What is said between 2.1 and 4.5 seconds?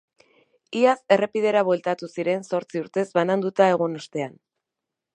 ziren zortzi urtez bananduta egon ostean.